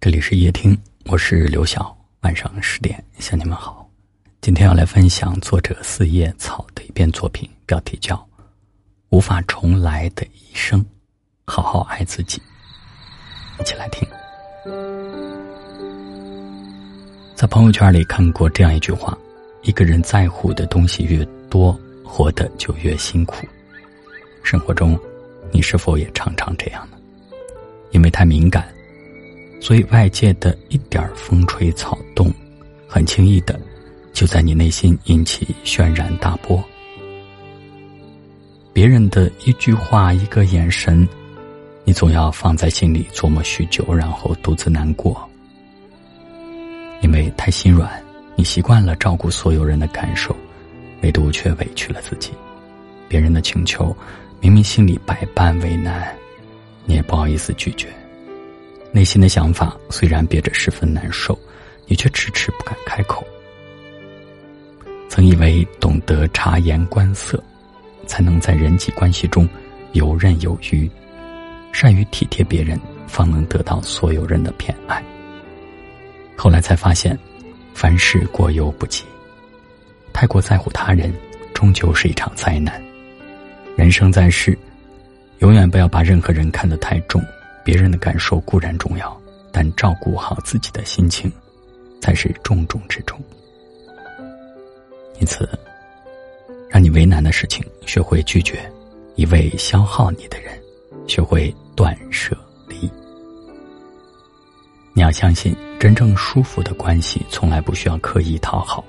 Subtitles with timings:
[0.00, 1.92] 这里是夜听，我是刘晓。
[2.20, 3.84] 晚上十点向你们好。
[4.40, 8.14] 今天要来分享作者四叶草的一篇作品，标题叫
[9.08, 10.80] 《无法重来的一生》，
[11.46, 12.40] 好好爱自己。
[13.58, 14.06] 一起来听。
[17.34, 19.18] 在朋友圈里看过这样一句话：
[19.62, 23.44] 一个人在乎的东西越多，活得就越辛苦。
[24.44, 24.96] 生活中，
[25.50, 26.96] 你是否也常常这样呢？
[27.90, 28.72] 因为太敏感，
[29.68, 32.32] 所以外界的一点风吹草动，
[32.86, 33.60] 很轻易的
[34.14, 36.64] 就在你内心引起轩然大波。
[38.72, 41.06] 别人的一句话、一个眼神，
[41.84, 45.28] 你总要放在心里琢磨许久，然后独自难过。
[47.02, 48.02] 因为太心软，
[48.36, 50.34] 你习惯了照顾所有人的感受，
[51.02, 52.30] 唯独却委屈了自己。
[53.06, 53.94] 别人的请求。
[54.40, 56.08] 明明心里百般为难，
[56.86, 57.86] 你也不好意思拒绝。
[58.90, 61.38] 内心的想法虽然憋着十分难受，
[61.86, 63.26] 你却迟迟不敢开口。
[65.08, 67.42] 曾以为懂得察言观色，
[68.06, 69.48] 才能在人际关系中
[69.92, 70.90] 游刃有余，
[71.72, 75.02] 善于体贴别人，方能得到所有人的偏爱。
[76.36, 77.18] 后来才发现，
[77.74, 79.04] 凡事过犹不及，
[80.12, 81.12] 太过在乎他人，
[81.52, 82.82] 终究是一场灾难。
[83.76, 84.56] 人生在世，
[85.40, 87.22] 永远不要把任何人看得太重。
[87.68, 89.14] 别人的感受固然重要，
[89.52, 91.30] 但照顾好自己的心情，
[92.00, 93.20] 才是重中之重。
[95.20, 95.46] 因此，
[96.70, 98.56] 让你为难的事情，学会拒绝；
[99.16, 100.58] 一味消耗你的人，
[101.06, 102.34] 学会断舍
[102.66, 102.90] 离。
[104.94, 108.82] 你要相信，真正舒服的关系，从来不需要刻意讨好。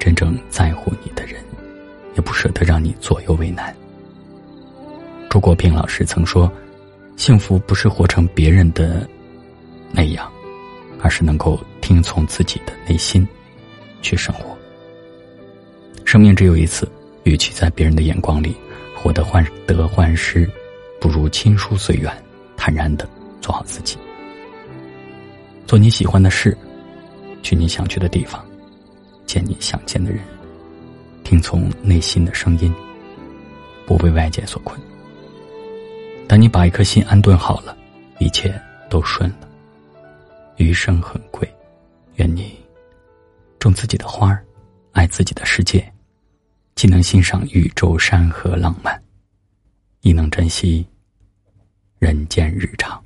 [0.00, 1.40] 真正在乎你的人，
[2.16, 3.72] 也不舍得让你左右为难。
[5.30, 6.50] 朱国平老师曾说
[7.16, 9.08] ：“幸福不是活成别人的
[9.92, 10.30] 那样，
[11.00, 13.26] 而是能够听从自己的内心
[14.02, 14.56] 去生活。
[16.04, 16.88] 生命只有一次，
[17.22, 18.54] 与其在别人的眼光里
[18.96, 20.48] 活得患得患失，
[21.00, 22.12] 不如亲疏随缘，
[22.56, 23.08] 坦然的
[23.40, 23.96] 做好自己，
[25.66, 26.56] 做你喜欢的事，
[27.42, 28.44] 去你想去的地方，
[29.24, 30.20] 见你想见的人，
[31.22, 32.72] 听从内心的声音，
[33.86, 34.78] 不被外界所困。”
[36.26, 37.76] 当你把一颗心安顿好了，
[38.18, 39.48] 一切都顺了。
[40.56, 41.48] 余生很贵，
[42.14, 42.56] 愿你
[43.58, 44.42] 种自己的花儿，
[44.92, 45.92] 爱自己的世界，
[46.74, 49.00] 既能欣赏宇宙山河浪漫，
[50.00, 50.86] 亦能珍惜
[51.98, 53.03] 人间日常。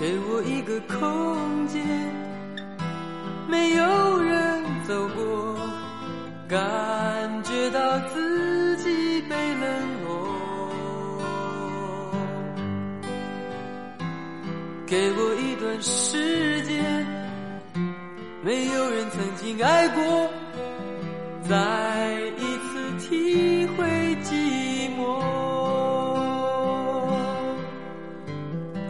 [0.00, 1.84] 给我一个空间，
[3.46, 5.58] 没有人走过，
[6.48, 6.58] 感
[7.44, 9.68] 觉到自己被冷
[10.02, 10.10] 落。
[14.86, 17.06] 给我一段时间，
[18.42, 20.30] 没有人曾经爱过，
[21.46, 22.29] 在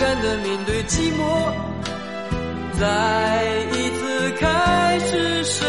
[0.00, 1.20] 勇敢的面对寂寞，
[2.80, 2.82] 再
[3.76, 5.60] 一次开始生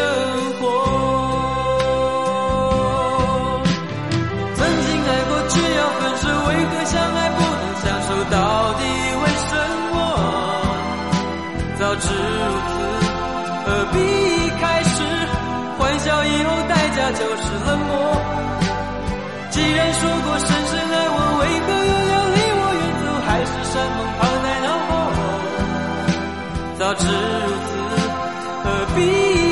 [0.58, 0.62] 活。
[4.54, 8.08] 曾经爱过却要分手，为何相爱不能相守？
[8.30, 8.80] 到底
[9.20, 9.52] 为什
[9.92, 9.94] 么？
[11.78, 12.72] 早知如此，
[13.66, 14.96] 何必一开始？
[15.78, 17.92] 欢笑以后代价就是冷漠。
[19.50, 21.81] 既然说过深深爱我，为何？
[23.42, 23.46] 远走？
[23.46, 24.90] 海誓山盟抛在脑后，
[26.78, 27.10] 早知如
[27.66, 27.70] 此，
[28.62, 29.51] 何必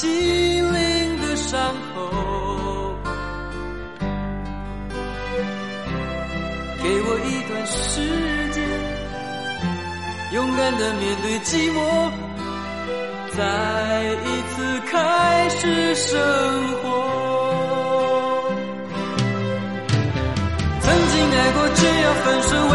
[0.00, 2.94] 心灵的伤口。
[6.80, 7.98] 给我一段时
[8.52, 8.62] 间，
[10.34, 11.76] 勇敢的面对寂寞，
[13.36, 13.42] 再
[14.22, 14.94] 一次开
[15.48, 16.16] 始生
[16.80, 16.84] 活。
[20.80, 22.74] 曾经爱过，却要分手，为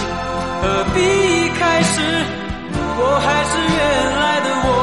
[0.61, 2.01] 何必开始？
[3.03, 3.79] 我还是原
[4.15, 4.80] 来的我。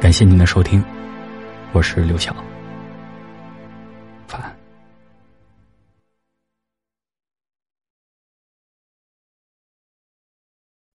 [0.00, 0.82] 感谢您的收听，
[1.72, 2.34] 我是刘晓。